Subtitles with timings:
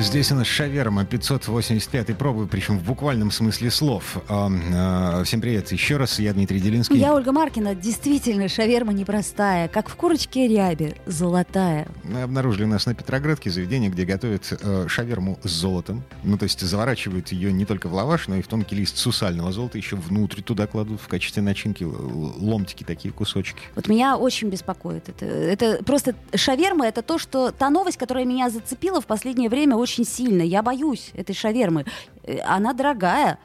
[0.00, 4.18] Здесь у нас шаверма 585 пробы, причем в буквальном смысле слов.
[4.28, 6.96] А, а, всем привет еще раз, я Дмитрий Делинский.
[6.98, 7.74] Я Ольга Маркина.
[7.74, 11.88] Действительно, шаверма непростая, как в курочке рябе, золотая.
[12.04, 16.04] Мы обнаружили у нас на Петроградке заведение, где готовят э, шаверму с золотом.
[16.22, 19.50] Ну, то есть заворачивают ее не только в лаваш, но и в тонкий лист сусального
[19.50, 23.58] золота, еще внутрь туда кладут в качестве начинки ломтики такие, кусочки.
[23.74, 25.08] Вот меня очень беспокоит.
[25.08, 29.76] Это, это просто шаверма, это то, что та новость, которая меня зацепила в последнее время
[29.88, 30.42] очень сильно.
[30.42, 31.86] Я боюсь этой шавермы.
[32.24, 33.38] Э, она дорогая,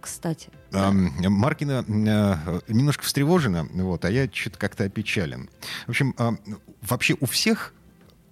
[0.00, 0.48] кстати.
[0.72, 5.48] Маркина э, немножко встревожена, вот, а я что-то как-то опечален.
[5.86, 6.16] В общем,
[6.82, 7.74] вообще у всех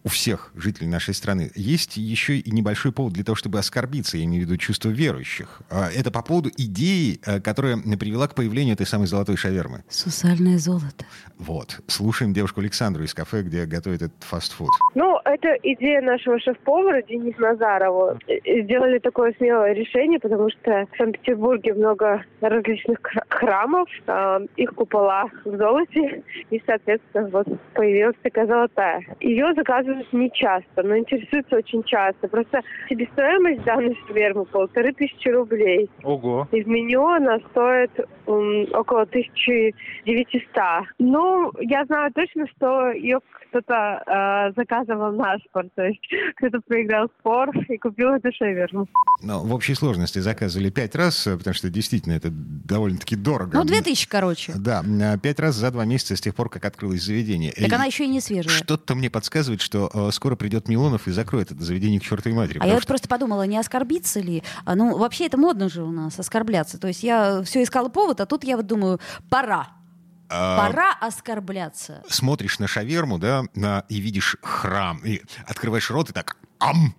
[0.04, 4.24] у всех жителей нашей страны есть еще и небольшой повод для того, чтобы оскорбиться, я
[4.24, 5.60] имею в виду чувство верующих.
[5.70, 9.84] А, это по поводу идеи, э, которая привела к появлению этой самой золотой шавермы.
[9.88, 11.04] Сусальное золото.
[11.38, 11.80] Вот.
[11.86, 14.70] Слушаем девушку Александру из кафе, где готовит этот фастфуд.
[14.94, 18.18] Ну, это идея нашего шеф-повара Дениса Назарова.
[18.26, 22.98] Сделали такое смелое решение, потому что в Санкт-Петербурге много различных
[23.32, 29.02] храмов, э, их купола в золоте, и, соответственно, вот появилась такая золотая.
[29.20, 32.28] Ее заказывают не часто, но интересуются очень часто.
[32.28, 35.90] Просто себестоимость данной шавермы полторы тысячи рублей.
[36.02, 36.48] Ого.
[36.52, 37.90] Из меню она стоит
[38.26, 39.74] um, около 1900.
[40.98, 43.20] Ну, я знаю точно, что ее
[43.52, 46.00] кто-то э, заказывал на спор, то есть
[46.36, 48.88] кто-то проиграл спор и купил эту шаверму.
[49.22, 53.56] Ну, в общей сложности заказывали пять раз, потому что действительно это довольно-таки дорого.
[53.58, 54.52] Ну, две тысячи, короче.
[54.54, 54.84] Да,
[55.22, 57.52] пять раз за два месяца с тех пор, как открылось заведение.
[57.52, 58.54] Так и она еще и не свежая.
[58.54, 62.58] Что-то мне подсказывает, что э, скоро придет Милонов и закроет это заведение к чертовой матери.
[62.60, 64.42] А я вот просто подумала, не оскорбиться ли?
[64.64, 66.78] А, ну, вообще это модно же у нас, оскорбляться.
[66.78, 69.00] То есть я все искала повод, а тут я вот думаю,
[69.30, 69.68] пора.
[70.28, 72.02] А, Пора оскорбляться.
[72.08, 76.94] Смотришь на шаверму, да, на, и видишь храм, и открываешь рот и так ам,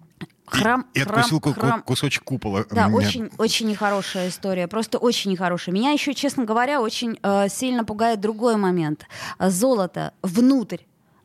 [0.46, 1.82] Храм, и, и храм, откусил храм.
[1.82, 2.66] кусочек купола.
[2.70, 5.74] Да, очень, очень нехорошая история, просто очень нехорошая.
[5.74, 9.06] Меня еще, честно говоря, очень э, сильно пугает другой момент.
[9.40, 10.80] Золото внутрь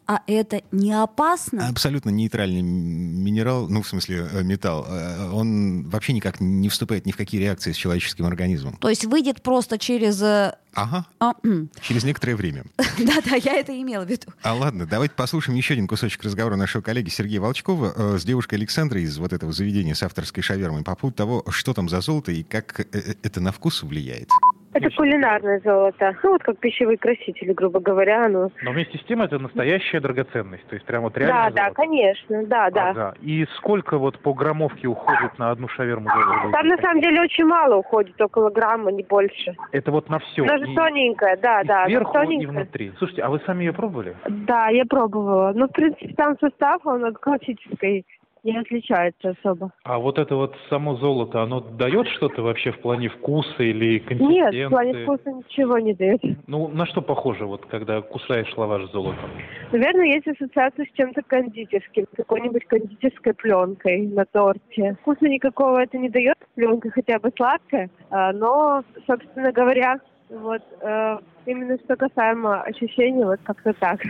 [0.09, 1.69] а это не опасно?
[1.69, 4.87] Абсолютно нейтральный минерал, ну, в смысле, э, металл.
[4.89, 8.79] Э, он вообще никак не вступает ни в какие реакции с человеческим организмом.
[8.79, 10.23] То есть выйдет просто через...
[10.23, 11.07] Э, ага.
[11.21, 11.35] А,
[11.83, 12.65] через некоторое время.
[12.77, 14.33] Да-да, я это имела в виду.
[14.43, 19.03] А ладно, давайте послушаем еще один кусочек разговора нашего коллеги Сергея Волчкова с девушкой Александрой
[19.03, 22.45] из вот этого заведения с авторской шавермой по поводу того, что там за золото и
[22.45, 24.31] как это на вкус влияет.
[24.75, 26.15] Это кулинарное золото.
[26.23, 28.27] Ну, вот как пищевые красители, грубо говоря.
[28.27, 28.51] Оно...
[28.63, 30.67] Но вместе с тем это настоящая драгоценность.
[30.67, 31.57] То есть прям вот реально Да, золото.
[31.57, 32.47] да, конечно.
[32.47, 32.89] Да, да.
[32.91, 33.15] Ага.
[33.21, 36.51] И сколько вот по граммовке уходит на одну шаверму золота?
[36.53, 39.57] Там на самом деле очень мало уходит, около грамма, не больше.
[39.73, 40.43] Это вот на все?
[40.43, 40.75] Она же и...
[40.75, 41.87] тоненькая, да, и да.
[41.87, 42.43] сверху тоненькая.
[42.43, 42.93] и внутри.
[42.99, 44.17] Слушайте, а вы сами ее пробовали?
[44.29, 45.53] Да, я пробовала.
[45.55, 48.05] Ну, в принципе, там состав, он от классической
[48.49, 49.73] не отличается особо.
[49.85, 54.57] А вот это вот само золото, оно дает что-то вообще в плане вкуса или консистенции?
[54.57, 56.23] Нет, в плане вкуса ничего не дает.
[56.47, 59.31] Ну, на что похоже, вот когда кусаешь лаваш с золотом?
[59.73, 64.97] Наверное, есть ассоциация с чем-то кондитерским, какой-нибудь кондитерской пленкой на торте.
[65.03, 70.01] Вкуса никакого это не дает, пленка хотя бы сладкая, а, но, собственно говоря,
[70.31, 74.01] вот э, именно что касаемо ощущений, вот как-то так.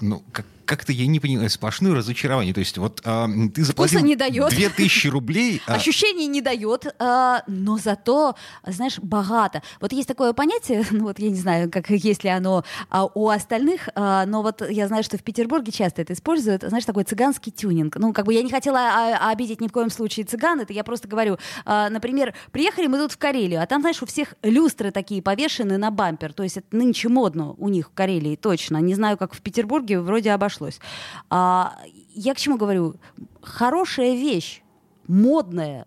[0.00, 2.54] ну, как, как-то я не понимаю, сплошное разочарование.
[2.54, 4.50] То есть вот а, ты заплатил не дает.
[4.50, 5.60] 2000 рублей.
[5.74, 5.74] А...
[5.74, 8.34] Ощущений не дает, а, но зато,
[8.66, 9.62] знаешь, богато.
[9.80, 13.28] Вот есть такое понятие, ну вот я не знаю, как есть ли оно а, у
[13.28, 17.50] остальных, а, но вот я знаю, что в Петербурге часто это используют, знаешь, такой цыганский
[17.50, 17.96] тюнинг.
[17.96, 20.84] Ну, как бы я не хотела а, обидеть ни в коем случае цыган, это я
[20.84, 24.90] просто говорю, а, например, приехали мы тут в Карелию, а там, знаешь, у всех люстры
[24.90, 28.78] такие повешены на бампер, то есть это нынче модно у них в Карелии, точно.
[28.78, 30.80] Не знаю, как в Петербурге, вроде обошлось обошлось.
[31.30, 31.78] А,
[32.14, 32.96] я к чему говорю?
[33.42, 34.62] Хорошая вещь,
[35.06, 35.86] модная.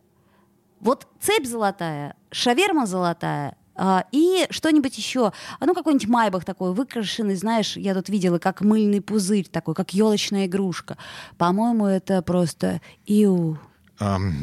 [0.79, 7.77] Вот цепь золотая, шаверма золотая, а, и что-нибудь еще, ну, какой-нибудь майбах такой, выкрашенный, знаешь,
[7.77, 10.97] я тут видела, как мыльный пузырь такой, как елочная игрушка.
[11.37, 13.57] По-моему, это просто иу.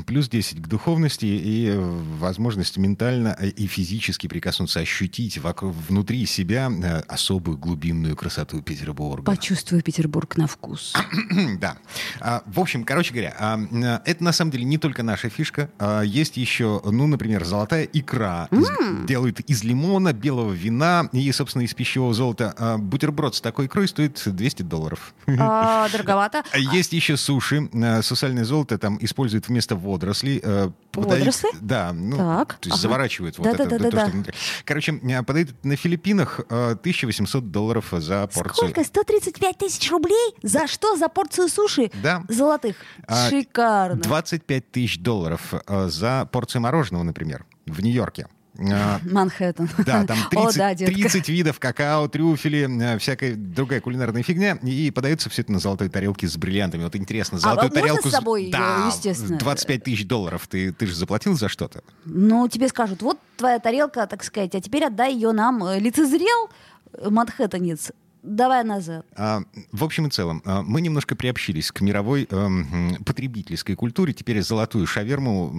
[0.07, 1.79] Плюс 10 к духовности и э,
[2.19, 9.23] возможность ментально э, и физически прикоснуться, ощутить вокруг, внутри себя э, особую глубинную красоту Петербурга.
[9.25, 10.93] Почувствую Петербург на вкус.
[11.61, 11.77] Да.
[12.21, 15.71] А, В общем, короче говоря, это на самом деле не только наша фишка.
[15.79, 18.49] А, Есть еще, ну, например, золотая икра.
[18.51, 22.55] Из- Делают из лимона, белого вина и, собственно, из пищевого золота.
[22.59, 25.15] А, Бутерброд с такой икрой стоит 200 долларов.
[25.27, 26.43] Дороговато.
[26.55, 27.69] Есть еще суши.
[28.03, 30.41] Сусальное золото там используют вместо водорослей.
[30.43, 31.49] э, подают- Водоросли?
[31.61, 31.93] Да.
[31.93, 32.83] Ну, Так, То есть ага.
[32.83, 33.87] заворачивают вот Да-да-да-да-да.
[33.89, 34.35] это, то, что внутри.
[34.65, 38.55] Короче, э, подают на Филиппинах э, 1800 долларов за порцию.
[38.73, 38.85] Сколько?
[38.85, 40.35] 135 тысяч рублей?
[40.43, 40.97] За что?
[40.97, 41.91] За порцию суши?
[42.03, 42.23] Да.
[42.29, 42.77] Золотых.
[43.07, 44.01] А, Шикарно.
[44.03, 48.27] 25 тысяч долларов э, за порцию мороженого, например, в Нью-Йорке.
[48.59, 49.69] Э, Манхэттен.
[49.85, 50.95] Да, там 30, О, да, детка.
[50.95, 54.59] 30 видов какао, трюфели, э, всякая другая кулинарная фигня.
[54.63, 56.85] И подается все это на золотой тарелке с бриллиантами.
[56.85, 58.09] Вот интересно, золотую А тарелку...
[58.09, 59.39] с собой, да, естественно?
[59.39, 60.47] 25 тысяч долларов.
[60.49, 61.83] Ты, ты же заплатил за что-то?
[62.05, 65.65] Ну, тебе скажут, вот твоя тарелка, так сказать, а теперь отдай ее нам.
[65.65, 66.51] Э, Лицезрел,
[66.93, 67.91] э, манхэттенец,
[68.25, 69.07] давай назад.
[69.17, 69.43] А,
[69.73, 74.13] В общем и целом, а, мы немножко приобщились к мировой эм, потребительской культуре.
[74.13, 75.51] Теперь золотую шаверму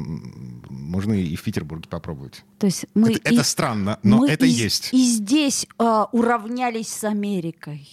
[0.69, 2.43] можно и в Петербурге попробовать.
[2.57, 4.89] То есть мы это, и- это странно, но мы это и, есть.
[4.93, 7.87] И здесь а, уравнялись с Америкой.